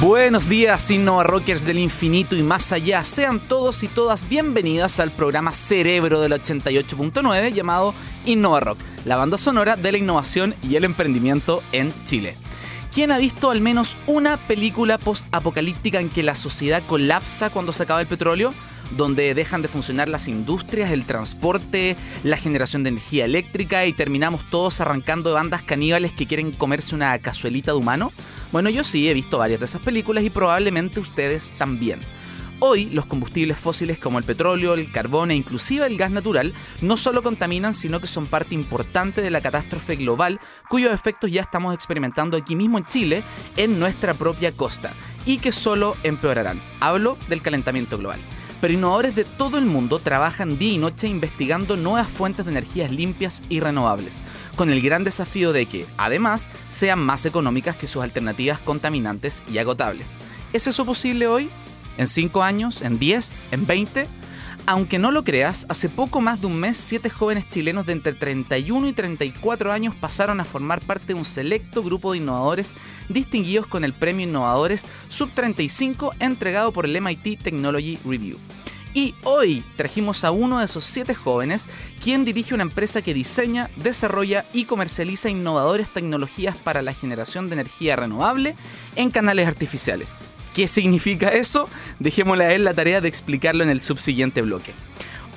[0.00, 3.02] Buenos días, Innova Rockers del infinito y más allá.
[3.02, 7.92] Sean todos y todas bienvenidas al programa Cerebro del 88.9 llamado
[8.24, 12.36] Innova Rock, la banda sonora de la innovación y el emprendimiento en Chile.
[12.94, 17.82] ¿Quién ha visto al menos una película post-apocalíptica en que la sociedad colapsa cuando se
[17.82, 18.54] acaba el petróleo?
[18.96, 21.94] donde dejan de funcionar las industrias, el transporte,
[22.24, 26.94] la generación de energía eléctrica y terminamos todos arrancando de bandas caníbales que quieren comerse
[26.94, 28.12] una cazuelita de humano?
[28.50, 32.00] Bueno, yo sí he visto varias de esas películas y probablemente ustedes también.
[32.60, 36.96] Hoy los combustibles fósiles como el petróleo, el carbón e inclusive el gas natural no
[36.96, 41.74] solo contaminan, sino que son parte importante de la catástrofe global cuyos efectos ya estamos
[41.74, 43.22] experimentando aquí mismo en Chile,
[43.56, 44.92] en nuestra propia costa,
[45.24, 46.60] y que solo empeorarán.
[46.80, 48.18] Hablo del calentamiento global
[48.60, 52.90] pero innovadores de todo el mundo trabajan día y noche investigando nuevas fuentes de energías
[52.90, 54.22] limpias y renovables,
[54.56, 59.58] con el gran desafío de que, además, sean más económicas que sus alternativas contaminantes y
[59.58, 60.18] agotables.
[60.52, 61.48] ¿Es eso posible hoy?
[61.96, 62.82] ¿En 5 años?
[62.82, 63.44] ¿En 10?
[63.52, 64.06] ¿En 20?
[64.70, 68.12] Aunque no lo creas, hace poco más de un mes, siete jóvenes chilenos de entre
[68.12, 72.74] 31 y 34 años pasaron a formar parte de un selecto grupo de innovadores
[73.08, 78.36] distinguidos con el Premio Innovadores Sub 35 entregado por el MIT Technology Review.
[78.94, 81.68] Y hoy trajimos a uno de esos siete jóvenes,
[82.02, 87.54] quien dirige una empresa que diseña, desarrolla y comercializa innovadores tecnologías para la generación de
[87.54, 88.56] energía renovable
[88.96, 90.16] en canales artificiales.
[90.54, 91.68] ¿Qué significa eso?
[91.98, 94.72] Dejémosle a él la tarea de explicarlo en el subsiguiente bloque.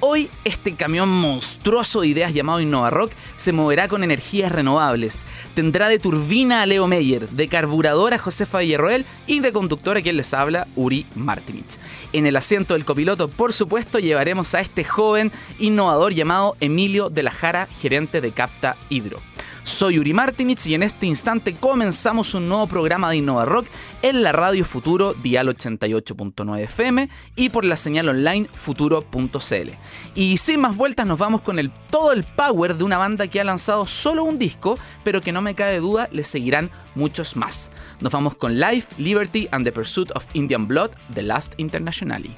[0.03, 5.25] Hoy este camión monstruoso de ideas llamado InnovaRock se moverá con energías renovables.
[5.53, 10.01] Tendrá de turbina a Leo Meyer, de carburador a Josefa Villarroel y de conductor a
[10.01, 11.77] quien les habla Uri Martinich.
[12.13, 17.21] En el asiento del copiloto, por supuesto, llevaremos a este joven innovador llamado Emilio de
[17.21, 19.21] la Jara, gerente de Capta Hidro.
[19.63, 23.67] Soy Uri Martinich y en este instante comenzamos un nuevo programa de Innova Rock
[24.01, 29.71] en la radio Futuro Dial 88.9 FM y por la señal online futuro.cl.
[30.15, 33.39] Y sin más vueltas nos vamos con el, todo el power de una banda que
[33.39, 37.71] ha lanzado solo un disco, pero que no me cabe duda le seguirán muchos más.
[37.99, 42.33] Nos vamos con Life, Liberty and the Pursuit of Indian Blood, The Last Internationally.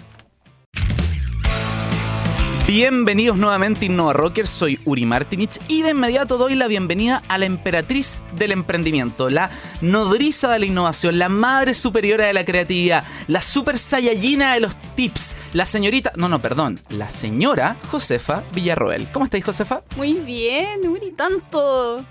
[2.75, 7.45] Bienvenidos nuevamente Innova Rockers, soy Uri Martinich y de inmediato doy la bienvenida a la
[7.45, 9.51] emperatriz del emprendimiento, la
[9.81, 14.75] nodriza de la innovación, la madre superiora de la creatividad, la super sayayina de los
[14.95, 19.07] tips, la señorita, no, no, perdón, la señora Josefa Villarroel.
[19.13, 19.83] ¿Cómo estáis, Josefa?
[19.95, 22.03] Muy bien, Uri, tanto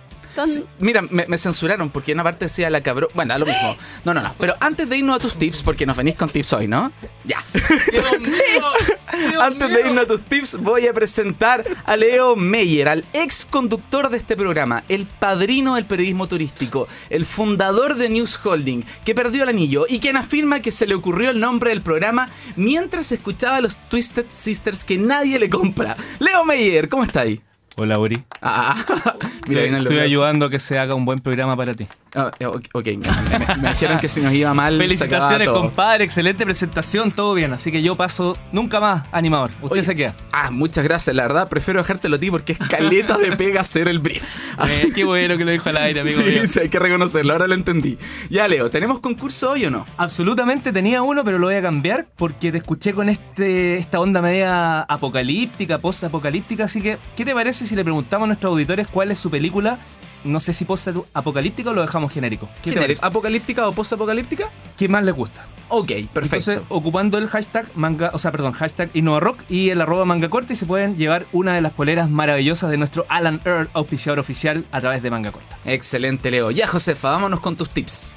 [0.78, 3.10] mira, me, censuraron porque en una parte decía la cabrón.
[3.14, 3.76] Bueno, lo mismo.
[4.04, 4.34] No, no, no.
[4.38, 6.92] Pero antes de irnos a tus tips, porque nos venís con tips hoy, ¿no?
[7.24, 7.42] Ya.
[9.40, 14.08] antes de irnos a tus tips, voy a presentar a Leo Meyer, al ex conductor
[14.08, 19.42] de este programa, el padrino del periodismo turístico, el fundador de News Holding, que perdió
[19.42, 23.56] el anillo y quien afirma que se le ocurrió el nombre del programa mientras escuchaba
[23.56, 25.96] a los Twisted Sisters que nadie le compra.
[26.18, 27.40] Leo Meyer, ¿cómo está ahí?
[27.76, 28.22] Hola, Uri.
[28.40, 28.76] Ah,
[29.48, 31.86] mira, estoy ayudando a que se haga un buen programa para ti.
[32.14, 34.76] Ah, eh, ok, me, dijeron que si nos iba mal.
[34.76, 36.04] Felicitaciones, compadre.
[36.04, 37.54] Excelente presentación, todo bien.
[37.54, 39.50] Así que yo paso nunca más animador.
[39.62, 40.14] Usted se queda.
[40.30, 41.16] Ah, muchas gracias.
[41.16, 44.24] La verdad, prefiero dejártelo a ti porque es caleta de pega hacer el brief.
[44.58, 44.82] Así...
[44.82, 46.20] Eh, qué bueno que lo dijo al aire, amigo.
[46.20, 47.34] Sí, sí, hay que reconocerlo.
[47.34, 47.98] Ahora lo entendí.
[48.30, 49.86] Ya, Leo, ¿tenemos concurso hoy o no?
[49.96, 54.20] Absolutamente tenía uno, pero lo voy a cambiar porque te escuché con este esta onda
[54.20, 56.64] media apocalíptica, post-apocalíptica.
[56.64, 59.78] Así que, ¿qué te parece si le preguntamos a nuestros auditores cuál es su película
[60.24, 62.48] no sé si post-apocalíptica o lo dejamos genérico.
[62.62, 63.04] ¿Genérico?
[63.04, 64.50] ¿Apocalíptica o post-apocalíptica?
[64.76, 65.46] ¿Qué más les gusta?
[65.68, 66.20] Ok, perfecto.
[66.22, 70.52] Entonces, ocupando el hashtag manga, o sea, perdón, hashtag InnovaRock y el arroba manga corta
[70.52, 74.66] y se pueden llevar una de las poleras maravillosas de nuestro Alan Earl, auspiciador oficial
[74.70, 75.56] a través de manga corta.
[75.64, 76.50] Excelente, Leo.
[76.50, 78.12] Ya, Josefa, vámonos con tus tips.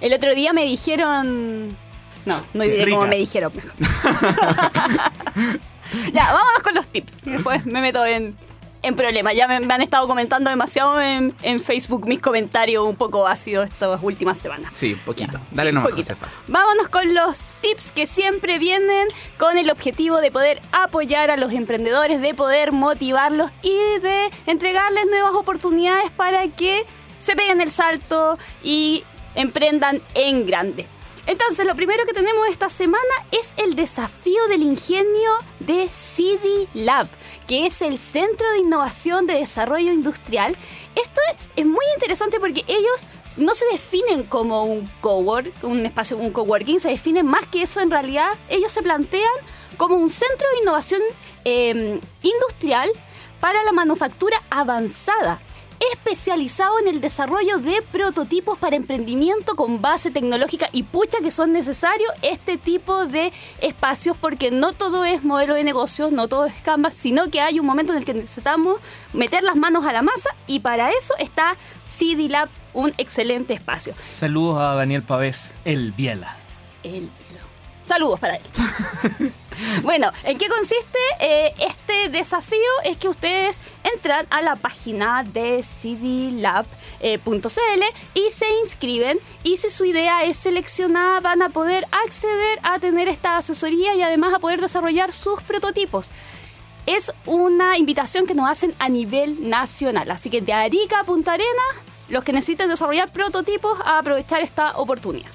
[0.00, 1.68] el otro día me dijeron...
[2.24, 3.52] No, no diré cómo me dijeron
[6.12, 7.16] ya, vámonos con los tips.
[7.24, 8.36] Después me meto en
[8.82, 9.32] en problema.
[9.32, 14.38] Ya me, han estado comentando demasiado en, Facebook mis comentarios un poco ácidos estas últimas
[14.38, 14.74] semanas.
[14.74, 15.38] Sí, poquito.
[15.50, 16.26] Dale nomás, Josefa.
[16.48, 19.08] Vámonos con los tips que siempre vienen
[19.38, 25.06] con el objetivo de poder apoyar a los emprendedores, de poder motivarlos y de entregarles
[25.06, 26.84] nuevas oportunidades para que
[27.20, 29.04] se peguen el salto y
[29.34, 30.86] emprendan en grande.
[31.26, 35.30] Entonces, lo primero que tenemos esta semana es el desafío del ingenio
[35.60, 37.08] de CD Lab
[37.46, 40.56] que es el Centro de Innovación de Desarrollo Industrial.
[40.94, 41.20] Esto
[41.56, 46.80] es muy interesante porque ellos no se definen como un cowork, un espacio, un coworking,
[46.80, 48.30] se definen más que eso en realidad.
[48.48, 49.30] Ellos se plantean
[49.76, 51.02] como un centro de innovación
[51.44, 52.90] em, industrial
[53.40, 55.40] para la manufactura avanzada
[55.92, 61.52] especializado en el desarrollo de prototipos para emprendimiento con base tecnológica y pucha que son
[61.52, 66.54] necesarios este tipo de espacios porque no todo es modelo de negocio, no todo es
[66.62, 68.80] Canvas, sino que hay un momento en el que necesitamos
[69.12, 71.56] meter las manos a la masa y para eso está
[71.86, 73.94] CD Lab, un excelente espacio.
[74.06, 76.36] Saludos a Daniel Pavés, el Biela.
[76.82, 77.08] El
[77.84, 79.32] Saludos para él.
[79.82, 82.58] bueno, ¿en qué consiste eh, este desafío?
[82.84, 83.60] Es que ustedes
[83.94, 87.02] entran a la página de cdlab.cl
[88.14, 93.08] y se inscriben y si su idea es seleccionada van a poder acceder a tener
[93.08, 96.10] esta asesoría y además a poder desarrollar sus prototipos.
[96.86, 101.34] Es una invitación que nos hacen a nivel nacional, así que de Arica a Punta
[101.34, 105.30] Arenas, los que necesiten desarrollar prototipos a aprovechar esta oportunidad.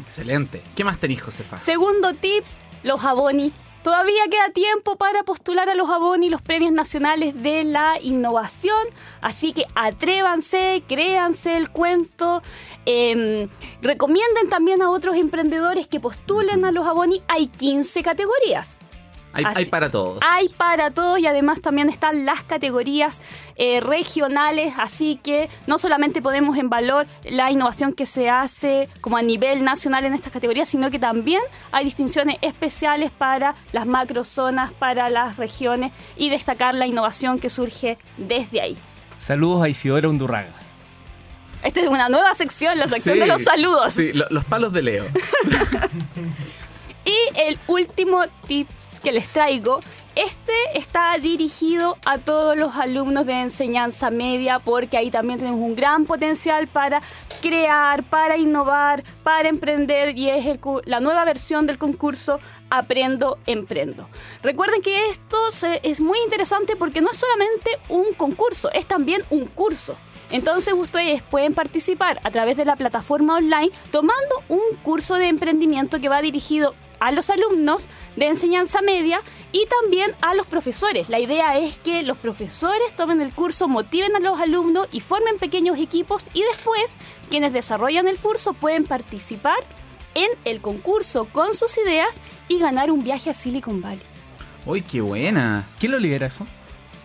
[0.00, 0.62] Excelente.
[0.74, 1.56] ¿Qué más tenéis, Josefa?
[1.58, 3.52] Segundo tips, los Aboni.
[3.82, 8.86] Todavía queda tiempo para postular a los Aboni los premios nacionales de la innovación,
[9.22, 12.42] así que atrévanse, créanse el cuento,
[12.86, 13.48] em,
[13.80, 17.22] recomienden también a otros emprendedores que postulen a los Aboni.
[17.28, 18.78] Hay 15 categorías.
[19.32, 20.18] Hay, para todos.
[20.22, 23.20] Hay para todos y además también están las categorías
[23.56, 29.16] eh, regionales, así que no solamente ponemos en valor la innovación que se hace como
[29.16, 31.42] a nivel nacional en estas categorías, sino que también
[31.72, 37.98] hay distinciones especiales para las macrozonas, para las regiones y destacar la innovación que surge
[38.16, 38.76] desde ahí.
[39.16, 40.52] Saludos a Isidora Undurraga.
[41.62, 43.92] Esta es una nueva sección, la sección de los saludos.
[43.92, 45.04] Sí, los palos de Leo.
[47.08, 48.68] y el último tip
[49.02, 49.80] que les traigo,
[50.14, 55.74] este está dirigido a todos los alumnos de enseñanza media porque ahí también tenemos un
[55.74, 57.00] gran potencial para
[57.40, 60.44] crear, para innovar, para emprender y es
[60.84, 64.08] la nueva versión del concurso Aprendo, Emprendo.
[64.42, 65.38] Recuerden que esto
[65.82, 69.96] es muy interesante porque no es solamente un concurso, es también un curso.
[70.30, 76.00] Entonces ustedes pueden participar a través de la plataforma online tomando un curso de emprendimiento
[76.00, 79.20] que va dirigido a los alumnos de enseñanza media
[79.52, 81.08] y también a los profesores.
[81.08, 85.38] La idea es que los profesores tomen el curso, motiven a los alumnos y formen
[85.38, 86.96] pequeños equipos y después
[87.30, 89.58] quienes desarrollan el curso pueden participar
[90.14, 94.02] en el concurso con sus ideas y ganar un viaje a Silicon Valley.
[94.66, 95.66] ¡Uy, qué buena!
[95.78, 96.46] ¿Quién lo lidera eso?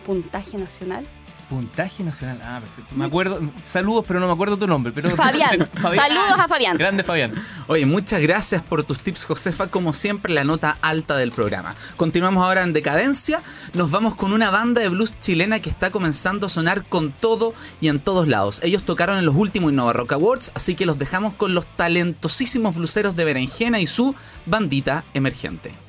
[0.04, 1.06] Puntaje Nacional.
[1.48, 2.38] Puntaje nacional.
[2.42, 2.94] Ah, perfecto.
[2.94, 3.40] Me acuerdo.
[3.62, 4.92] Saludos, pero no me acuerdo tu nombre.
[4.92, 5.10] Pero...
[5.16, 5.68] Fabián.
[5.80, 6.76] Saludos a Fabián.
[6.78, 7.34] Grande Fabián.
[7.66, 9.68] Oye, muchas gracias por tus tips, Josefa.
[9.68, 11.74] Como siempre, la nota alta del programa.
[11.96, 13.42] Continuamos ahora en decadencia.
[13.74, 17.54] Nos vamos con una banda de blues chilena que está comenzando a sonar con todo
[17.80, 18.60] y en todos lados.
[18.62, 22.74] Ellos tocaron en los últimos Innova Rock Awards, así que los dejamos con los talentosísimos
[22.74, 24.14] bluseros de Berenjena y su
[24.46, 25.83] bandita emergente.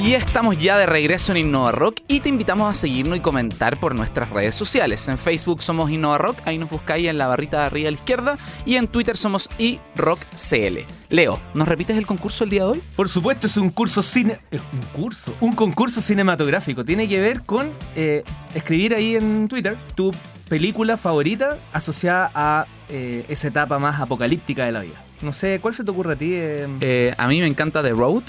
[0.00, 3.80] Y estamos ya de regreso en Innova Rock y te invitamos a seguirnos y comentar
[3.80, 5.08] por nuestras redes sociales.
[5.08, 7.96] En Facebook somos Innova Rock, ahí nos buscáis en la barrita de arriba a la
[7.96, 10.86] izquierda y en Twitter somos iRockCL.
[11.08, 12.82] Leo, ¿nos repites el concurso el día de hoy?
[12.94, 14.38] Por supuesto, es un curso cine...
[14.52, 16.84] Eh, un curso, un concurso cinematográfico.
[16.84, 18.22] Tiene que ver con eh,
[18.54, 20.14] escribir ahí en Twitter tu
[20.48, 25.02] película favorita asociada a eh, esa etapa más apocalíptica de la vida.
[25.22, 26.36] No sé, ¿cuál se te ocurre a ti?
[26.38, 28.22] a mí me encanta The Road.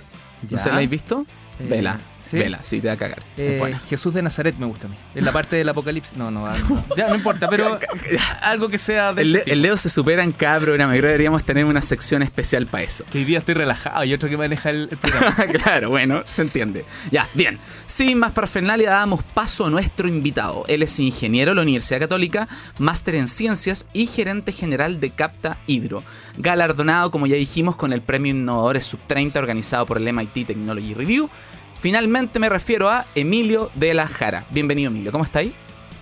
[0.50, 1.28] ¿No se la habéis visto?
[1.60, 1.98] Vela.
[2.30, 2.38] ¿Sí?
[2.38, 3.24] Vela, sí, te va a cagar.
[3.38, 4.96] Eh, Jesús de Nazaret me gusta a mí.
[5.16, 6.16] En la parte del apocalipsis.
[6.16, 6.48] No, no,
[6.96, 7.80] ya no importa, pero
[8.44, 9.42] algo que sea de.
[9.48, 10.92] El, Leo se supera en cada programa.
[10.92, 13.04] Creo que deberíamos tener una sección especial para eso.
[13.12, 15.36] Que hoy día estoy relajado y otro que maneja el, programa.
[15.64, 16.86] claro, bueno, se entiende.
[17.10, 17.58] Ya, bien.
[17.88, 20.66] Sin más parafernalia, damos paso a nuestro invitado.
[20.68, 25.58] Él es ingeniero de la Universidad Católica, máster en ciencias y gerente general de Capta
[25.66, 26.04] Hidro.
[26.38, 30.94] Galardonado, como ya dijimos, con el premio Innovadores Sub 30 organizado por el MIT Technology
[30.94, 31.28] Review
[31.82, 34.44] Finalmente me refiero a Emilio de la Jara.
[34.52, 35.54] Bienvenido Emilio, ¿cómo está ahí?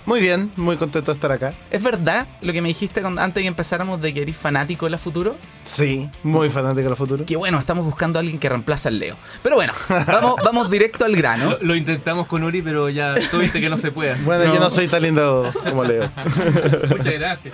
[0.07, 1.53] Muy bien, muy contento de estar acá.
[1.69, 4.91] ¿Es verdad lo que me dijiste antes de que empezáramos de que eres fanático de
[4.91, 5.35] la futuro?
[5.65, 7.25] Sí, muy fanático de la futuro.
[7.27, 9.17] Qué bueno, estamos buscando a alguien que reemplace al Leo.
[9.43, 9.73] Pero bueno,
[10.07, 11.57] vamos, vamos directo al grano.
[11.59, 14.15] Lo, intentamos con Uri, pero ya tú viste que no se puede.
[14.23, 16.09] Bueno, yo no soy tan lindo como Leo.
[16.89, 17.53] Muchas gracias.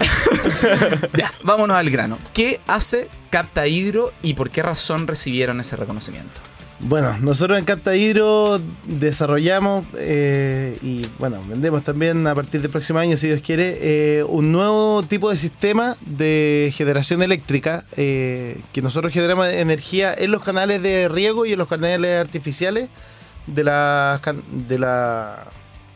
[1.17, 2.19] ya, vámonos al grano.
[2.33, 6.39] ¿Qué hace Capta Hidro y por qué razón recibieron ese reconocimiento?
[6.85, 12.99] Bueno, nosotros en Capta Hidro desarrollamos eh, y bueno, vendemos también a partir del próximo
[12.99, 18.81] año, si Dios quiere, eh, un nuevo tipo de sistema de generación eléctrica eh, que
[18.81, 22.89] nosotros generamos energía en los canales de riego y en los canales artificiales
[23.47, 24.19] de la,
[24.51, 25.45] de la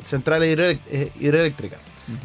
[0.04, 1.78] central hidroeléctrica.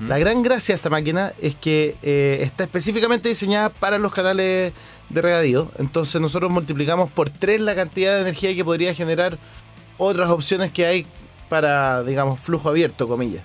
[0.07, 1.97] La gran gracia de esta máquina es que
[2.41, 4.73] está específicamente diseñada para los canales
[5.13, 5.71] de regadío.
[5.79, 9.39] Entonces nosotros multiplicamos por tres la cantidad de energía que podría generar
[9.99, 11.07] otras opciones que hay
[11.49, 13.43] para, digamos, flujo abierto, comillas.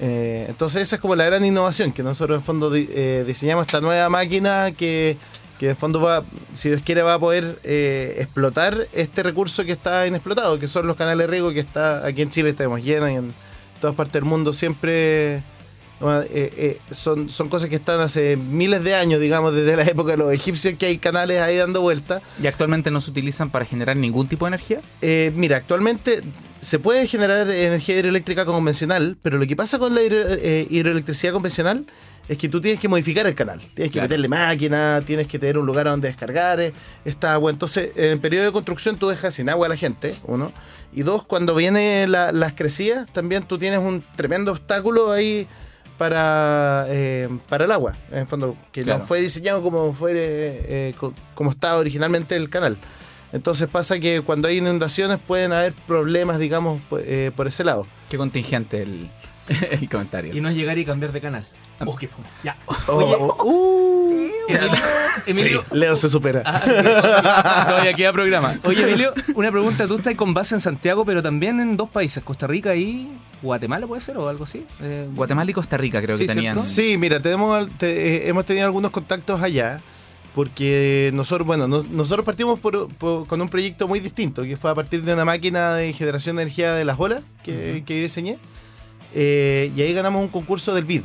[0.00, 3.80] Eh, entonces esa es como la gran innovación, que nosotros en fondo eh, diseñamos esta
[3.80, 5.16] nueva máquina que,
[5.58, 9.72] que en fondo va, si Dios quiere, va a poder eh, explotar este recurso que
[9.72, 13.10] está inexplotado, que son los canales de riego que está aquí en Chile estamos llenos
[13.10, 13.34] y en
[13.80, 15.42] todas partes del mundo siempre
[16.00, 19.84] bueno, eh, eh, son, son cosas que están hace miles de años, digamos, desde la
[19.84, 22.22] época de los egipcios que hay canales ahí dando vueltas.
[22.42, 24.80] ¿Y actualmente no se utilizan para generar ningún tipo de energía?
[25.02, 26.20] Eh, mira, actualmente
[26.60, 31.32] se puede generar energía hidroeléctrica convencional, pero lo que pasa con la hidro- eh, hidroelectricidad
[31.32, 31.84] convencional
[32.26, 33.58] es que tú tienes que modificar el canal.
[33.58, 34.06] Tienes que Claro.
[34.06, 36.72] meterle máquina, tienes que tener un lugar donde descargar
[37.04, 37.50] esta agua.
[37.50, 40.50] Entonces, en periodo de construcción tú dejas sin agua a la gente, uno.
[40.94, 45.46] Y dos, cuando vienen la- las crecidas, también tú tienes un tremendo obstáculo ahí
[45.98, 47.92] para, eh, para el agua.
[48.10, 49.00] En el fondo, que Claro.
[49.00, 52.76] no fue diseñado como, fue, eh, co- como estaba originalmente el canal.
[53.32, 57.86] Entonces pasa que cuando hay inundaciones pueden haber problemas, digamos, eh, por ese lado.
[58.08, 59.10] Qué contingente el,
[59.70, 60.34] el comentario.
[60.34, 61.46] Y no es llegar y cambiar de canal.
[61.84, 62.26] Oh, qué fome.
[62.44, 62.56] Ya.
[62.66, 63.93] Oh, oh, uh.
[64.48, 64.70] Emilio,
[65.26, 66.42] Emilio Sí, Leo se supera.
[66.44, 68.54] Ah, sí, todavía queda programa.
[68.64, 69.86] Oye, Emilio, una pregunta.
[69.86, 73.10] Tú estás con base en Santiago, pero también en dos países, Costa Rica y
[73.42, 74.16] Guatemala, ¿puede ser?
[74.18, 74.64] ¿O algo así?
[74.82, 76.54] Eh, Guatemala y Costa Rica creo Sí, que tenían.
[76.56, 76.70] ¿cierto?
[76.70, 79.80] Sí, mira, tenemos, te- eh, hemos tenido algunos contactos allá.
[80.34, 84.68] Porque nosotros, bueno, nos- nosotros partimos por- por- con un proyecto muy distinto, que fue
[84.68, 88.02] a partir de una máquina de generación de energía de las olas que, que yo
[88.02, 88.38] diseñé.
[89.14, 91.02] Eh, y ahí ganamos un concurso del BID.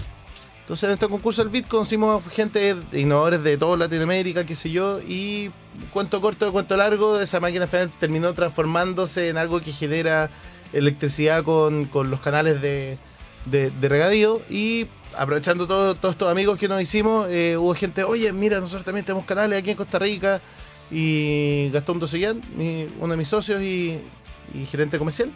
[0.70, 5.00] Entonces en este concurso del BID conocimos gente, innovadores de toda Latinoamérica, qué sé yo,
[5.00, 5.50] y
[5.92, 10.30] cuento corto, cuento largo, esa máquina al final terminó transformándose en algo que genera
[10.72, 13.00] electricidad con, con los canales de,
[13.48, 14.40] de, regadío.
[14.48, 14.86] Y
[15.18, 19.04] aprovechando todo- todos estos amigos que nos hicimos, eh, hubo gente, oye, mira, nosotros también
[19.04, 20.40] tenemos canales aquí en Costa Rica
[20.92, 22.42] y Gastón Dosellán,
[23.00, 24.00] uno de mis socios y
[24.70, 25.32] gerente comercial,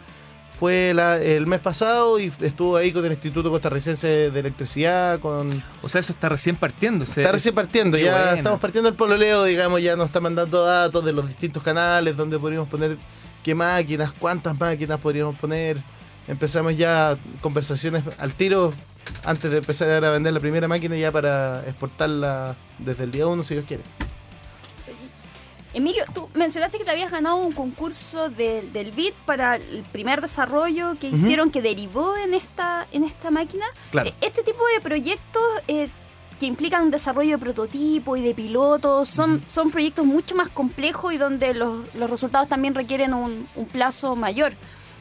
[0.58, 5.62] fue la- el mes pasado y estuvo ahí con el Instituto Costarricense de Electricidad, con...
[5.82, 7.04] o sea, eso está recién partiendo.
[7.04, 8.32] Está recién partiendo, qué ya buena.
[8.38, 12.38] estamos partiendo el pololeo, digamos, ya nos está mandando datos de los distintos canales, donde
[12.38, 12.96] podríamos poner
[13.42, 15.76] qué máquinas, cuántas máquinas podríamos poner.
[16.28, 18.70] Empezamos ya conversaciones al tiro
[19.26, 23.42] antes de empezar a vender la primera máquina ya para exportarla desde el día uno,
[23.42, 23.82] si Dios quiere.
[25.74, 30.20] Emilio, tú mencionaste que te habías ganado un concurso del- del BID para el primer
[30.20, 33.66] desarrollo que hicieron que derivó en esta, en esta máquina.
[33.90, 34.08] Claro.
[34.08, 35.90] Eh, Este tipo de proyectos es
[36.38, 41.12] que implican un desarrollo de prototipo y de pilotos, son, son proyectos mucho más complejos
[41.12, 44.52] y donde los, los resultados también requieren un, un plazo mayor.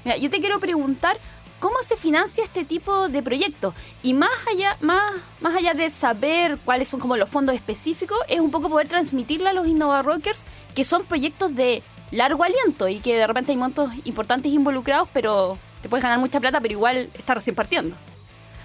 [0.05, 1.17] Mira, yo te quiero preguntar,
[1.63, 3.73] ¿cómo se financia este tipo de proyectos?
[4.01, 8.41] Y más allá, más, más allá de saber cuáles son como los fondos específicos, es
[8.41, 10.43] un poco poder transmitirle a los InnovaRockers
[10.75, 15.57] que son proyectos de largo aliento y que de repente hay montos importantes involucrados, pero
[15.81, 17.95] te puedes ganar mucha plata, pero igual está recién partiendo.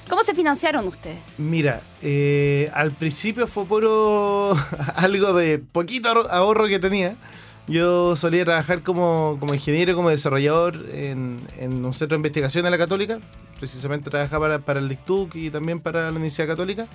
[0.08, 1.20] ¿Cómo se financiaron ustedes?
[1.36, 4.56] Mira, eh, al principio fue puro
[4.96, 7.14] algo de poquito ahorro que tenía.
[7.68, 12.70] Yo solía trabajar como, como ingeniero, como desarrollador en, en un centro de investigación de
[12.70, 13.18] la Católica.
[13.58, 16.86] Precisamente trabajaba para, para el DICTUC y también para la Universidad Católica.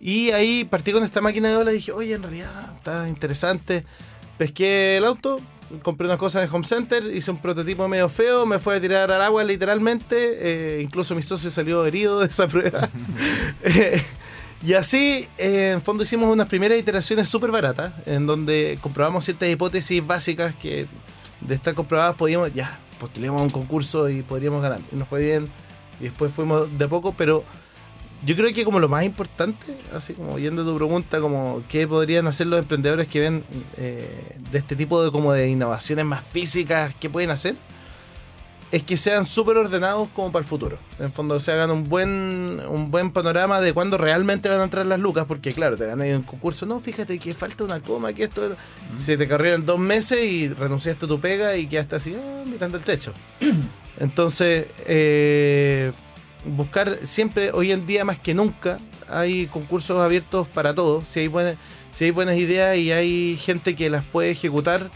[0.00, 3.86] Y ahí partí con esta máquina de ola y dije, oye, en realidad está interesante.
[4.36, 5.40] Pesqué el auto,
[5.82, 8.80] compré unas cosas en el home center, hice un prototipo medio feo, me fue a
[8.82, 10.16] tirar al agua literalmente.
[10.18, 12.90] eh, incluso mi socio salió herido de esa prueba.
[14.64, 19.50] Y así, eh, en fondo, hicimos unas primeras iteraciones súper baratas, en donde comprobamos ciertas
[19.50, 20.86] hipótesis básicas que
[21.42, 24.80] de estar comprobadas podíamos, ya, postulemos un concurso y podríamos ganar.
[24.92, 25.48] Nos fue bien,
[26.00, 27.44] y después fuimos de poco, pero
[28.24, 31.86] yo creo que como lo más importante, así como yendo a tu pregunta, como qué
[31.86, 33.44] podrían hacer los emprendedores que ven
[33.76, 37.54] eh, de este tipo de como de innovaciones más físicas, qué pueden hacer,
[38.74, 40.78] es que sean súper ordenados como para el futuro.
[40.98, 44.84] En fondo se hagan un buen un buen panorama de cuándo realmente van a entrar
[44.84, 48.24] las lucas, porque claro, te ganas un concurso, no, fíjate que falta una coma, que
[48.24, 48.56] esto...
[48.96, 52.76] Se te corrieron dos meses y renunciaste a tu pega y quedaste así, ah, mirando
[52.76, 53.12] el techo.
[54.00, 55.92] Entonces, eh,
[56.44, 61.06] buscar siempre, hoy en día más que nunca, hay concursos abiertos para todos.
[61.06, 61.54] Si hay, buenas,
[61.92, 64.90] si hay buenas ideas y hay gente que las puede ejecutar,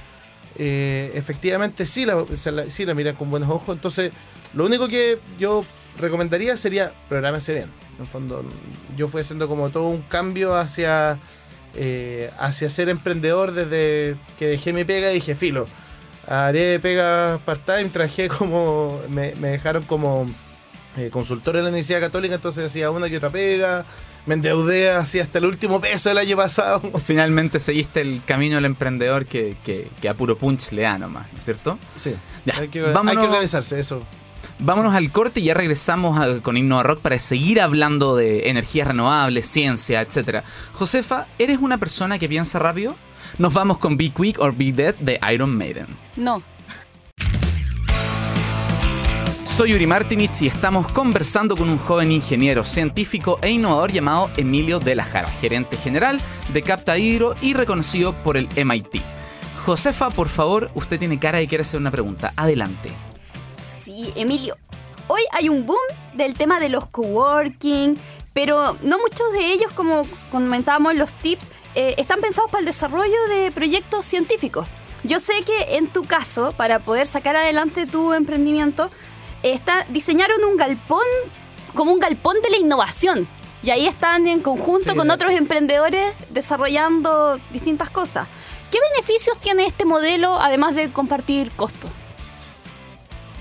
[0.58, 2.24] eh, efectivamente sí la,
[2.68, 3.76] sí la miran con buenos ojos.
[3.76, 4.12] Entonces,
[4.54, 5.64] lo único que yo
[5.98, 7.70] recomendaría sería prográmese bien.
[7.96, 8.44] En el fondo,
[8.96, 11.18] yo fui haciendo como todo un cambio hacia,
[11.74, 15.66] eh, hacia ser emprendedor desde que dejé mi pega y dije, filo,
[16.26, 20.28] haré pega part-time, trabajé como, me, me dejaron como
[20.96, 23.84] eh, consultor en la Universidad Católica, entonces hacía una que otra pega,
[24.28, 26.80] me endeudé así hasta el último peso el año pasado.
[27.04, 31.26] Finalmente seguiste el camino del emprendedor que, que, que a puro punch le da nomás,
[31.32, 31.78] ¿no es cierto?
[31.96, 34.00] Sí, Ya, hay, que, vámonos- hay que organizarse, eso.
[34.60, 38.88] Vámonos al corte y ya regresamos al- con Innova Rock para seguir hablando de energías
[38.88, 40.42] renovables, ciencia, etc.
[40.74, 42.96] Josefa, ¿eres una persona que piensa rápido?
[43.38, 45.86] Nos vamos con Be Quick or Be Dead de Iron Maiden.
[46.16, 46.42] No.
[49.58, 54.78] Soy Yuri Martinich y estamos conversando con un joven ingeniero, científico e innovador llamado Emilio
[54.78, 56.20] de la Jara, gerente general
[56.52, 59.02] de Capta Hidro y reconocido por el MIT.
[59.66, 62.32] Josefa, por favor, usted tiene cara y quiere hacer una pregunta.
[62.36, 62.90] Adelante.
[63.82, 64.56] Sí, Emilio.
[65.08, 65.76] Hoy hay un boom
[66.14, 67.98] del tema de los coworking,
[68.32, 72.66] pero no muchos de ellos, como comentábamos en los tips, eh, están pensados para el
[72.66, 74.68] desarrollo de proyectos científicos.
[75.02, 78.90] Yo sé que en tu caso, para poder sacar adelante tu emprendimiento,
[79.42, 81.06] está, diseñaron un galpón
[81.74, 83.26] como un galpón de la innovación.
[83.62, 88.28] Y ahí están en conjunto Sí, con otros emprendedores desarrollando distintas cosas.
[88.70, 91.90] ¿Qué beneficios tiene este modelo además de compartir costos?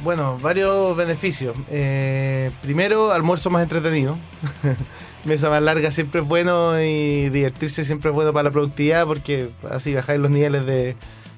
[0.03, 1.55] Bueno, varios beneficios.
[1.69, 4.17] Eh, primero, almuerzo más entretenido.
[5.25, 9.49] Mesa más larga siempre es bueno y divertirse siempre es bueno para la productividad porque
[9.69, 10.95] así bajáis los niveles de,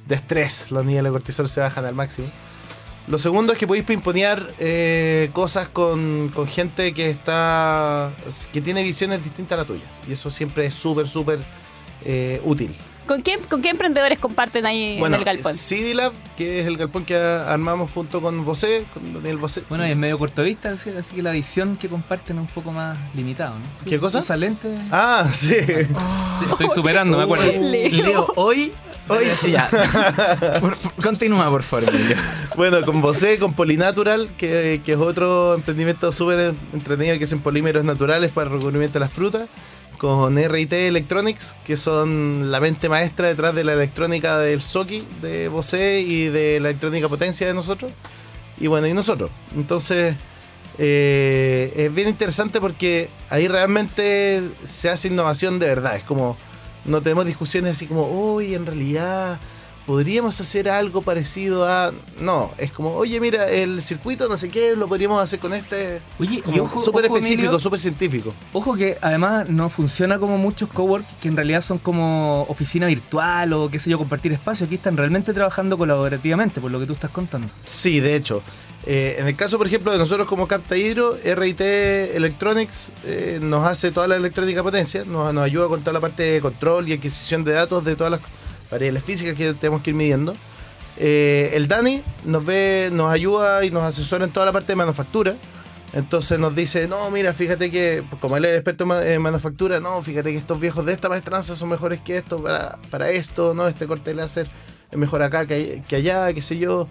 [0.07, 2.27] de estrés, los niveles de cortisol se bajan al máximo.
[3.09, 8.11] Lo segundo es que podéis pimponear eh, cosas con, con gente que está
[8.53, 11.39] que tiene visiones distintas a la tuya y eso siempre es súper súper
[12.05, 12.75] eh, útil.
[13.07, 15.51] ¿Con qué, ¿Con qué emprendedores comparten ahí en el galpón?
[15.55, 19.63] CD Lab, que es el galpón que armamos junto con Bosé, con Daniel Bosé.
[19.67, 22.71] Bueno, y es medio cortovista, así, así que la visión que comparten es un poco
[22.71, 23.89] más limitada, ¿no?
[23.89, 24.19] ¿Qué cosa?
[24.19, 24.79] Usa lentes.
[24.91, 25.55] Ah, sí.
[25.55, 27.51] Sí, estoy superando, me acuerdo.
[27.51, 27.89] Leo.
[27.89, 28.71] Leo, hoy,
[29.47, 29.69] ya.
[30.61, 32.15] Por- por- continúa, por favor, Emilio.
[32.55, 37.83] Bueno, con Bosé, con Polinatural, que, que es otro emprendimiento súper entretenido que hacen polímeros
[37.83, 39.47] naturales para el recubrimiento de las frutas.
[39.97, 45.49] Con RIT Electronics, que son la mente maestra detrás de la electrónica del Soki de
[45.49, 47.91] Bosé y de la electrónica potencia de nosotros.
[48.61, 49.29] Y bueno, y nosotros.
[49.57, 50.15] Entonces,
[50.77, 55.97] eh, es bien interesante porque ahí realmente se hace innovación de verdad.
[55.97, 56.37] Es como,
[56.85, 59.39] no tenemos discusiones así como, uy, en realidad
[59.85, 61.91] podríamos hacer algo parecido a...
[62.21, 65.99] No, es como, oye, mira, el circuito no sé qué, lo podríamos hacer con este...
[66.19, 68.31] Oye, y ojo, súper ojo, específico, súper científico.
[68.53, 73.51] Ojo que además no funciona como muchos cowork que en realidad son como oficina virtual
[73.53, 74.67] o qué sé yo, compartir espacio.
[74.67, 77.47] Aquí están realmente trabajando colaborativamente, por lo que tú estás contando.
[77.65, 78.43] Sí, de hecho.
[78.85, 83.65] Eh, en el caso, por ejemplo, de nosotros como Capta Hidro, RIT Electronics eh, nos
[83.67, 87.43] hace toda la electrónica potencia, nos, ayuda con toda la parte de control y adquisición
[87.43, 88.21] de datos de todas las
[88.71, 90.33] variables físicas que tenemos que ir midiendo.
[90.97, 94.75] Eh, el Dani nos ve, nos ayuda y nos asesora en toda la parte de
[94.77, 95.35] manufactura.
[95.91, 99.79] Entonces nos dice, no, mira, fíjate que, como él es experto en ma- en manufactura,
[99.79, 103.53] no, fíjate que estos viejos de esta maestranza son mejores que esto para, para esto,
[103.55, 104.49] no, este corte de láser
[104.91, 106.87] es mejor acá que, que allá, qué sé yo.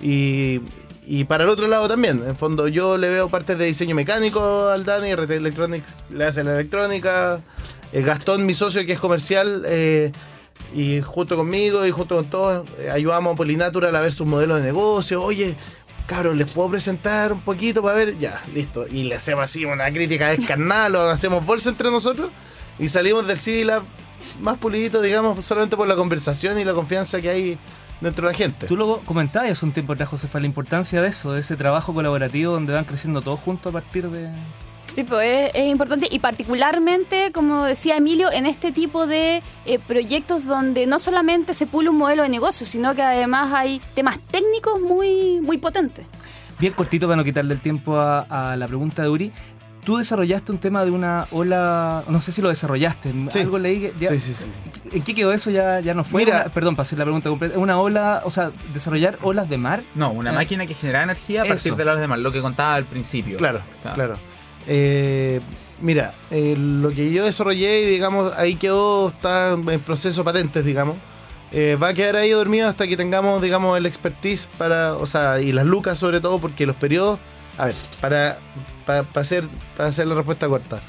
[0.00, 0.60] Y,
[1.04, 4.68] y para el otro lado también, en fondo yo le veo partes de diseño mecánico
[4.68, 7.40] al Dani, RT Electronics le hace la electrónica,
[7.92, 10.12] eh, Gastón, mi socio que es comercial, eh,
[10.74, 14.60] y junto conmigo y junto con todos eh, ayudamos a Polinatural a ver sus modelos
[14.60, 15.56] de negocio, oye,
[16.06, 18.18] cabros, ¿les puedo presentar un poquito para ver?
[18.18, 18.86] Ya, listo.
[18.86, 22.30] Y le hacemos así una crítica descarnada, lo hacemos bolsa entre nosotros
[22.78, 23.82] y salimos del CD Lab
[24.40, 27.58] más pulidito, digamos, solamente por la conversación y la confianza que hay
[28.02, 28.66] dentro de la gente.
[28.66, 31.94] Tú lo comentabas hace un tiempo atrás, Josefa, la importancia de eso, de ese trabajo
[31.94, 34.28] colaborativo donde van creciendo todos juntos a partir de...
[34.92, 39.78] Sí, pues es, es importante y particularmente, como decía Emilio, en este tipo de eh,
[39.78, 44.18] proyectos donde no solamente se pula un modelo de negocio, sino que además hay temas
[44.18, 46.04] técnicos muy, muy potentes.
[46.58, 48.20] Bien cortito para no quitarle el tiempo a,
[48.52, 49.32] a la pregunta de Uri.
[49.84, 53.40] Tú desarrollaste un tema de una ola, no sé si lo desarrollaste, Sí.
[53.40, 54.50] algo leí que ya- Sí, sí, sí.
[54.92, 55.50] ¿En qué quedó eso?
[55.50, 56.24] Ya, ya no fue.
[56.24, 57.58] Mira- Una- perdón, para hacer la pregunta completa.
[57.58, 59.82] ¿Una ola, o sea, desarrollar olas de mar?
[59.96, 61.76] No, una Eh, máquina que genera energía a partir eso.
[61.76, 63.38] de las demás, lo que contaba al principio.
[63.38, 63.60] Claro,
[63.94, 64.14] claro.
[64.68, 65.40] Eh,
[65.80, 70.64] mira, eh, lo que yo desarrollé y digamos ahí quedó, está en proceso de patentes,
[70.64, 70.96] digamos.
[71.50, 75.40] Eh, va a quedar ahí dormido hasta que tengamos, digamos, el expertise para, o sea,
[75.40, 77.18] y las lucas sobre todo, porque los periodos,
[77.58, 78.38] a ver, para,
[78.86, 79.44] para, para hacer,
[79.76, 80.80] para hacer la respuesta corta,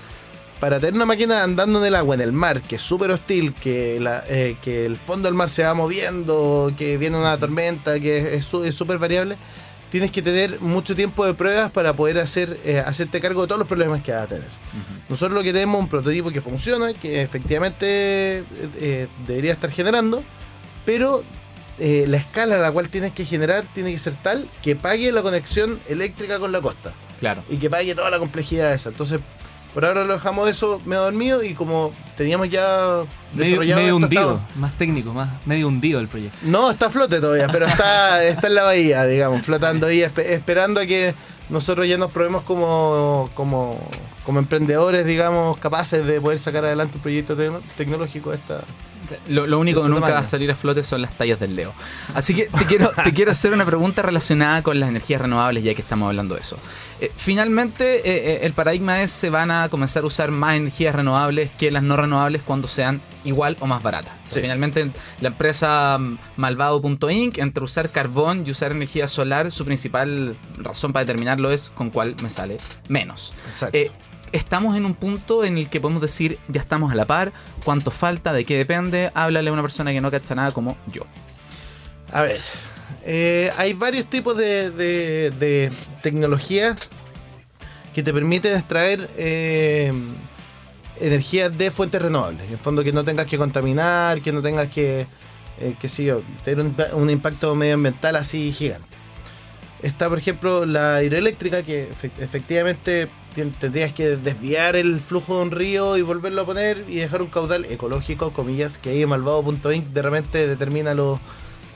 [0.60, 3.54] para tener una máquina andando en el agua, en el mar, que es súper hostil,
[3.54, 8.00] que, la, eh, que el fondo del mar se va moviendo, que viene una tormenta,
[8.00, 9.38] que es súper variable,
[9.94, 13.60] tienes que tener mucho tiempo de pruebas para poder hacer, eh, hacerte cargo de todos
[13.60, 14.48] los problemas que vas a tener.
[15.08, 18.44] Nosotros lo que tenemos es un prototipo que funciona, que efectivamente
[18.80, 20.24] eh, debería estar generando,
[20.84, 21.24] pero
[21.80, 25.12] eh, la escala a la cual tienes que generar tiene que ser tal que pague
[25.12, 27.42] la conexión eléctrica con la costa Claro.
[27.50, 28.90] y que pague toda la complejidad de esa.
[28.90, 29.20] Entonces,
[29.74, 33.02] por ahora lo dejamos eso medio dormido y como teníamos ya
[33.34, 36.38] Medio, desarrollado medio hundido, más técnico, más medio hundido el proyecto.
[36.44, 40.30] No, está a flote todavía, pero está, está en la bahía, digamos, flotando ahí, espe-
[40.30, 41.16] esperando a que
[41.50, 43.80] nosotros ya nos probemos como, como,
[44.24, 48.62] como emprendedores, digamos, capaces de poder sacar adelante un proyecto tecno- tecnológico de esta...
[49.28, 51.74] Lo, lo único que nunca va a salir a flote son las tallas del Leo.
[52.14, 55.74] Así que te quiero, te quiero hacer una pregunta relacionada con las energías renovables, ya
[55.74, 56.58] que estamos hablando de eso.
[57.02, 60.96] Eh, finalmente, eh, eh, el paradigma es se van a comenzar a usar más energías
[60.96, 64.14] renovables que las no renovables cuando sean igual o más baratas.
[64.26, 64.42] O sea, Sí.
[64.42, 64.90] Finalmente,
[65.22, 71.06] la empresa mm, malvado.inc, entre usar carbón y usar energía solar, su principal razón para
[71.06, 72.58] determinarlo es con cuál me sale
[72.90, 73.34] menos.
[73.48, 73.78] Exacto.
[73.78, 73.92] Eh,
[74.34, 77.32] estamos en un punto en el que podemos decir ya estamos a la par,
[77.64, 81.04] cuánto falta, de qué depende, háblale a una persona que no cacha nada como yo.
[82.12, 82.42] A ver,
[83.06, 86.76] eh, hay varios tipos de, de, de tecnología
[87.96, 89.94] que te permiten extraer eh,
[91.00, 92.42] energía de fuentes renovables.
[92.48, 95.08] En el fondo que no tengas que contaminar, que no tengas que,
[95.60, 98.93] eh, qué sé yo, tener un, impa- un impacto medioambiental así gigante.
[99.84, 103.08] Está, por ejemplo, la hidroeléctrica, que efe- efectivamente
[103.60, 107.28] tendrías que desviar el flujo de un río y volverlo a poner y dejar un
[107.28, 111.20] caudal ecológico, comillas, que ahí en malvado.inc de repente determina los,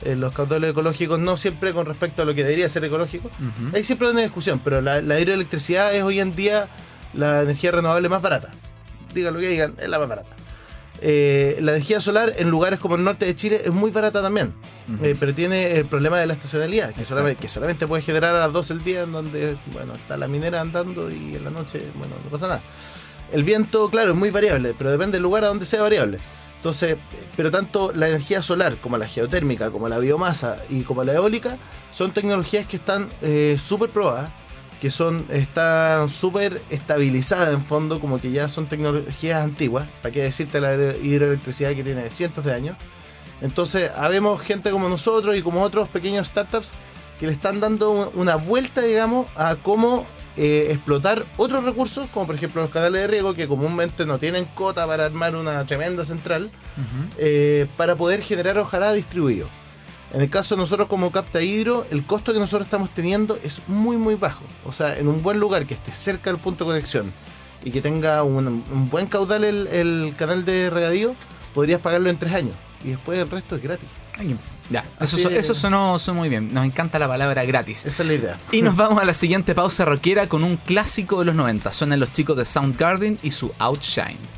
[0.04, 3.30] eh, los caudales ecológicos, no siempre con respecto a lo que debería ser ecológico.
[3.74, 6.66] Hay siempre una discusión, pero la, la hidroelectricidad es hoy en día
[7.12, 8.50] la energía renovable más barata.
[9.12, 10.30] Digan lo que digan, es la más barata.
[11.00, 14.52] Eh, la energía solar en lugares como el norte de Chile es muy barata también,
[15.02, 17.14] eh, pero tiene el problema de la estacionalidad, que Exacto.
[17.14, 20.26] solamente, que solamente puede generar a las 12 del día, en donde bueno, está la
[20.26, 22.60] minera andando y en la noche bueno, no pasa nada.
[23.32, 26.18] El viento, claro, es muy variable, pero depende del lugar a donde sea variable.
[26.56, 26.96] Entonces,
[27.36, 31.56] pero tanto la energía solar como la geotérmica, como la biomasa y como la eólica,
[31.92, 34.30] son tecnologías que están eh, súper probadas,
[34.80, 40.22] que son están súper estabilizadas en fondo, como que ya son tecnologías antiguas, para qué
[40.22, 42.76] decirte la hidroelectricidad que tiene cientos de años.
[43.40, 46.70] Entonces, habemos gente como nosotros y como otros pequeños startups
[47.20, 50.06] que le están dando un- una vuelta, digamos, a cómo
[50.40, 54.44] eh, explotar otros recursos, como por ejemplo los canales de riego, que comúnmente no tienen
[54.54, 56.48] cota para armar una tremenda central,
[57.18, 59.48] eh, para poder generar ojalá distribuido.
[60.12, 63.60] En el caso de nosotros como Capta Hidro, el costo que nosotros estamos teniendo es
[63.68, 64.42] muy muy bajo.
[64.64, 67.12] O sea, en un buen lugar que esté cerca del punto de conexión
[67.62, 71.14] y que tenga un, un buen caudal el, el canal de regadío,
[71.54, 72.54] podrías pagarlo en tres años.
[72.84, 73.88] Y después el resto es gratis.
[74.18, 74.36] Ay,
[74.70, 76.52] Ya, eso, Así eso sonó, sonó muy bien.
[76.54, 77.84] Nos encanta la palabra gratis.
[77.84, 78.38] Esa es la idea.
[78.52, 81.72] Y nos vamos a la siguiente pausa rockera con un clásico de los 90.
[81.72, 84.37] Suenan los chicos de Soundgarden y su Outshine.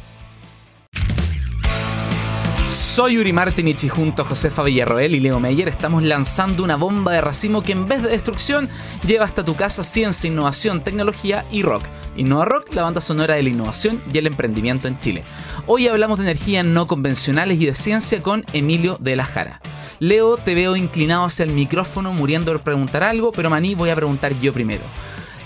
[2.70, 7.10] Soy Uri Martinich y junto a Josefa Villarroel y Leo Meyer estamos lanzando una bomba
[7.10, 8.68] de racimo que en vez de destrucción
[9.04, 11.82] lleva hasta tu casa ciencia, innovación, tecnología y rock.
[12.16, 15.24] Innova Rock, la banda sonora de la innovación y el emprendimiento en Chile.
[15.66, 19.60] Hoy hablamos de energías no convencionales y de ciencia con Emilio de la Jara.
[19.98, 23.96] Leo, te veo inclinado hacia el micrófono muriendo por preguntar algo, pero Maní voy a
[23.96, 24.82] preguntar yo primero.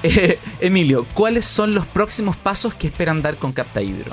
[0.07, 4.13] Eh, Emilio, ¿cuáles son los próximos pasos que esperan dar con Capta Hidro?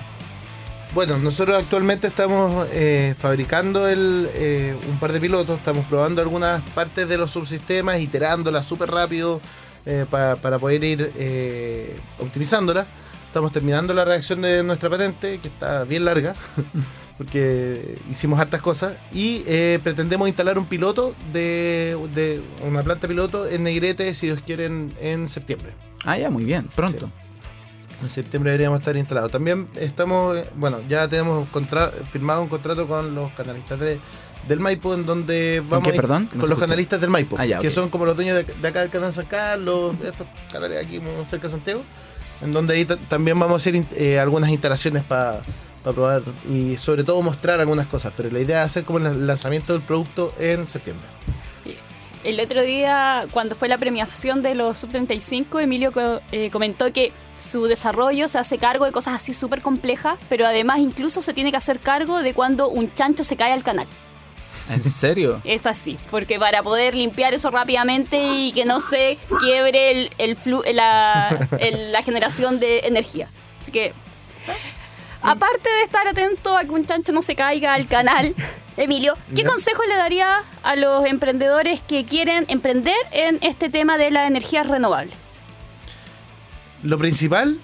[0.93, 6.61] Bueno, nosotros actualmente estamos eh, fabricando el, eh, un par de pilotos, estamos probando algunas
[6.71, 9.39] partes de los subsistemas, iterándolas súper rápido
[9.85, 12.87] eh, pa- para poder ir eh, optimizándolas.
[13.27, 16.33] Estamos terminando la redacción de nuestra patente, que está bien larga,
[17.17, 23.47] porque hicimos hartas cosas, y eh, pretendemos instalar un piloto de, de una planta piloto
[23.47, 25.71] en Negrete, si Dios quiere, en, en septiembre.
[26.03, 27.09] Ah, ya, muy bien, pronto.
[28.01, 29.31] En septiembre deberíamos estar instalados.
[29.31, 31.47] También estamos, eh, bueno, ya tenemos
[32.11, 33.99] firmado un contrato con los canalistas de-
[34.47, 36.25] del Maipo, en donde vamos qué, a ir- perdón?
[36.25, 38.67] con No los canalistas del Maipo, Ah, ya, que son como los dueños de, de
[38.67, 41.81] acá del canal San Carlos, estos canales aquí cerca de Santiago,
[42.41, 45.41] en donde ahí ta- también vamos a hacer eh, algunas instalaciones para
[45.83, 48.13] probar y sobre todo mostrar algunas cosas.
[48.17, 51.05] Pero la idea es hacer como el lanzamiento del producto en septiembre.
[52.23, 55.91] El otro día, cuando fue la premiación de los Sub-35, Emilio
[56.31, 60.77] eh, comentó que su desarrollo se hace cargo de cosas así súper complejas, pero además
[60.79, 63.87] incluso se tiene que hacer cargo de cuando un chancho se cae al canal.
[64.69, 65.41] ¿En serio?
[65.43, 70.37] Es así, porque para poder limpiar eso rápidamente y que no se quiebre el, el
[70.37, 73.27] flu- la, el- la generación de energía.
[73.59, 73.93] Así que,
[75.21, 78.33] aparte de estar atento a que un chancho no se caiga al canal,
[78.77, 84.11] Emilio, ¿qué consejo le daría a los emprendedores que quieren emprender en este tema de
[84.11, 85.11] la energía renovable?
[86.83, 87.59] Lo principal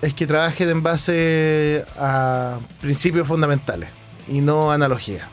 [0.00, 3.90] es que trabajen en base a principios fundamentales
[4.28, 5.28] y no analogía.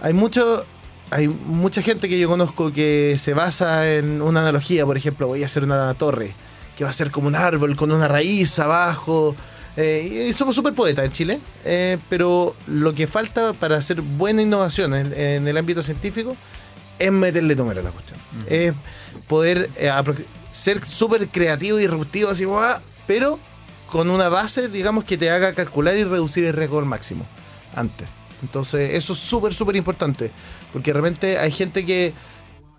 [0.00, 0.64] Hay mucho,
[1.10, 5.42] hay mucha gente que yo conozco que se basa en una analogía, por ejemplo, voy
[5.42, 6.34] a hacer una torre
[6.76, 9.36] que va a ser como un árbol con una raíz abajo.
[9.76, 14.42] Eh, y somos súper poetas en Chile, eh, pero lo que falta para hacer buena
[14.42, 16.36] innovación en, en el ámbito científico
[16.98, 18.18] es meterle número a la cuestión.
[18.48, 18.74] Es
[19.28, 19.90] poder eh,
[20.52, 23.38] ser súper creativo y disruptivo, así, guau, pero
[23.90, 27.26] con una base, digamos, que te haga calcular y reducir el riesgo al máximo
[27.74, 28.08] antes.
[28.42, 30.30] Entonces, eso es súper, súper importante.
[30.72, 32.12] Porque de repente hay gente que,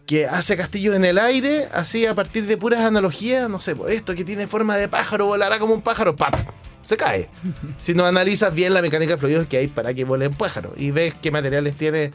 [0.06, 3.95] que hace castillos en el aire, así a partir de puras analogías, no sé, pues
[3.95, 6.36] esto que tiene forma de pájaro volará como un pájaro, ¡pap!
[6.83, 7.29] Se cae.
[7.77, 10.73] si no analizas bien la mecánica de fluidos que hay para que vuele un pájaro
[10.77, 12.11] y ves qué materiales tiene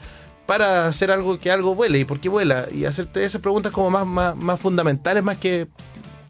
[0.46, 3.90] para hacer algo que algo vuele y por qué vuela y hacerte esas preguntas como
[3.90, 5.68] más, más, más fundamentales más que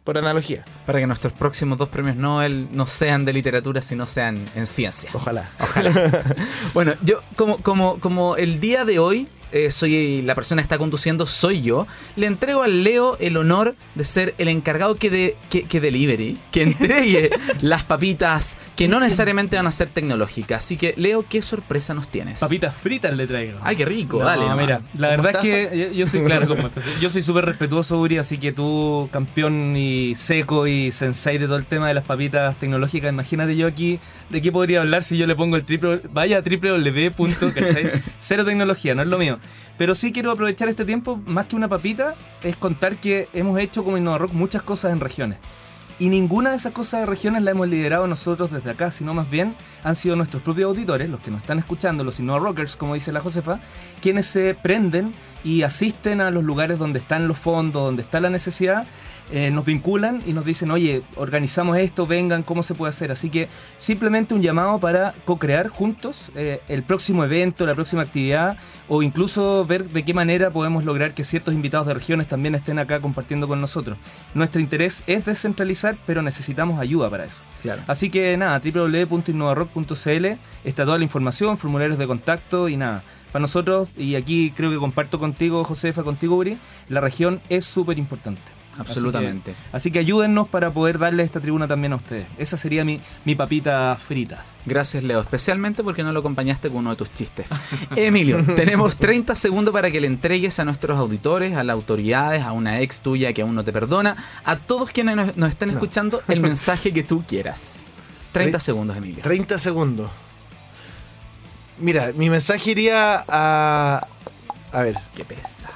[0.03, 0.65] por analogía.
[0.85, 5.11] Para que nuestros próximos dos premios Nobel no sean de literatura, sino sean en ciencia.
[5.13, 5.51] Ojalá.
[6.73, 10.77] Bueno, yo como, como, como el día de hoy eh, soy la persona que está
[10.77, 15.37] conduciendo, soy yo, le entrego al Leo el honor de ser el encargado que, de,
[15.49, 17.29] que, que delivery, que entregue
[17.61, 20.63] las papitas que no necesariamente van a ser tecnológicas.
[20.63, 22.39] Así que, Leo, ¿qué sorpresa nos tienes?
[22.39, 23.59] Papitas fritas le traigo.
[23.63, 24.43] Ay, qué rico, No, dale.
[24.55, 26.47] mira, la ¿Con verdad es que yo, soy claro.
[27.01, 31.57] Yo soy súper respetuoso, Uri, así que tú, campeón y seco y sensei de todo
[31.57, 35.25] el tema de las papitas tecnológicas, imagínate yo aquí de qué podría hablar si yo
[35.27, 36.43] le pongo el triple, vaya a.
[38.19, 39.38] Cero tecnología, no es lo mío.
[39.77, 43.83] Pero sí quiero aprovechar este tiempo, más que una papita, es contar que hemos hecho
[43.83, 45.39] como InnovaRock muchas cosas en regiones.
[45.99, 49.29] Y ninguna de esas cosas de regiones la hemos liderado nosotros desde acá, sino más
[49.29, 52.93] bien han sido nuestros propios auditores, los que nos están escuchando, los Innova Rockers, como
[52.93, 53.59] dice la Josefa,
[54.01, 55.11] quienes se prenden
[55.43, 58.85] y asisten a los lugares donde están los fondos, donde está la necesidad,
[59.31, 63.11] eh, nos vinculan y nos dicen, oye, organizamos esto, vengan, ¿cómo se puede hacer?
[63.11, 68.57] Así que simplemente un llamado para co-crear juntos eh, el próximo evento, la próxima actividad,
[68.87, 72.79] o incluso ver de qué manera podemos lograr que ciertos invitados de regiones también estén
[72.79, 73.97] acá compartiendo con nosotros.
[74.33, 77.41] Nuestro interés es descentralizar, pero necesitamos ayuda para eso.
[77.61, 77.83] Claro.
[77.85, 80.25] Así que nada, www.innovarock.cl
[80.63, 83.03] está toda la información, formularios de contacto y nada.
[83.31, 87.99] Para nosotros, y aquí creo que comparto contigo, Josefa, contigo, Uri, la región es súper
[87.99, 88.58] importante.
[88.79, 89.51] Absolutamente.
[89.51, 92.25] Así que, así que ayúdennos para poder darle esta tribuna también a ustedes.
[92.37, 94.43] Esa sería mi, mi papita frita.
[94.65, 97.47] Gracias, Leo, especialmente porque no lo acompañaste con uno de tus chistes.
[97.95, 102.51] Emilio, tenemos 30 segundos para que le entregues a nuestros auditores, a las autoridades, a
[102.51, 105.47] una ex tuya que aún no te perdona, a todos quienes nos, No.
[105.47, 107.81] escuchando, el mensaje que tú quieras.
[108.31, 109.23] 30 Tre- segundos, Emilio.
[109.23, 110.11] 30 segundos.
[111.79, 114.01] Mira, mi mensaje iría a.
[114.71, 115.67] A ver, Qué pesa.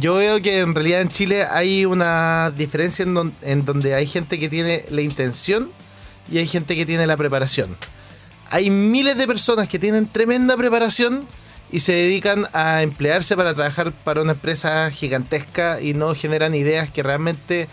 [0.00, 4.06] Yo veo que en realidad en Chile hay una diferencia en, don- en donde hay
[4.06, 5.70] gente que tiene la intención
[6.30, 7.76] y hay gente que tiene la preparación.
[8.50, 11.26] Hay miles de personas que tienen tremenda preparación
[11.70, 16.90] y se dedican a emplearse para trabajar para una empresa gigantesca y no generan ideas
[16.90, 17.68] que realmente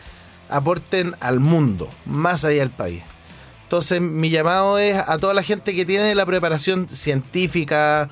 [0.50, 3.04] aporten al mundo, más allá del país.
[3.64, 8.10] Entonces mi llamado es a toda la gente que tiene la preparación científica,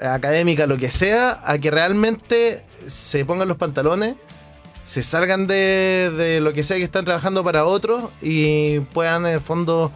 [0.00, 4.16] académica, lo que sea, a que realmente se pongan los pantalones,
[4.84, 9.32] se salgan de, de lo que sea que están trabajando para otros y puedan en
[9.32, 9.90] el fondo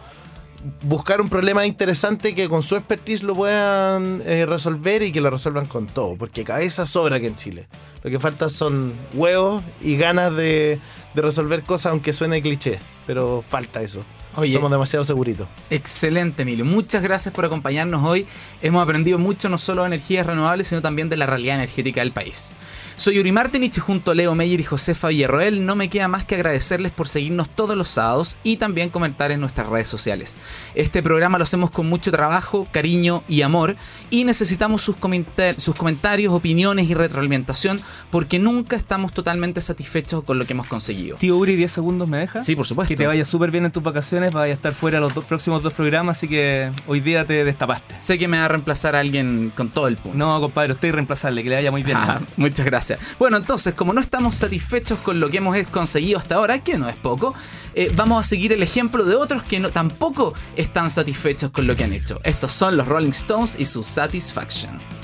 [0.83, 5.29] buscar un problema interesante que con su expertise lo puedan eh, resolver y que lo
[5.29, 7.67] resuelvan con todo, porque cabeza sobra aquí en Chile.
[8.03, 10.79] Lo que falta son huevos y ganas de,
[11.13, 14.03] de resolver cosas, aunque suene cliché, pero falta eso.
[14.35, 14.53] Oye.
[14.53, 15.47] Somos demasiado seguritos.
[15.69, 16.63] Excelente, Emilio.
[16.63, 18.25] Muchas gracias por acompañarnos hoy.
[18.61, 22.13] Hemos aprendido mucho no solo de energías renovables, sino también de la realidad energética del
[22.13, 22.55] país.
[23.01, 26.23] Soy Yuri Martinich y junto a Leo Meyer y Josefa Villarroel no me queda más
[26.23, 30.37] que agradecerles por seguirnos todos los sábados y también comentar en nuestras redes sociales.
[30.75, 33.75] Este programa lo hacemos con mucho trabajo, cariño y amor
[34.11, 40.53] y necesitamos sus comentarios, opiniones y retroalimentación porque nunca estamos totalmente satisfechos con lo que
[40.53, 41.00] hemos conseguido.
[41.17, 42.43] Tío Uri, 10 segundos me deja.
[42.43, 42.89] Sí, por supuesto.
[42.89, 45.63] Que te vaya súper bien en tus vacaciones, vaya a estar fuera los dos próximos
[45.63, 47.95] dos programas, así que hoy día te destapaste.
[47.99, 50.17] Sé que me va a reemplazar alguien con todo el punto.
[50.17, 51.97] No, compadre, usted es irreemplazable, que le vaya muy bien.
[51.97, 52.99] Ah, muchas gracias.
[53.19, 56.89] Bueno, entonces, como no estamos satisfechos con lo que hemos conseguido hasta ahora, que no
[56.89, 57.33] es poco,
[57.73, 61.75] eh, vamos a seguir el ejemplo de otros que no, tampoco están satisfechos con lo
[61.75, 62.19] que han hecho.
[62.23, 65.00] Estos son los Rolling Stones y su Satisfaction.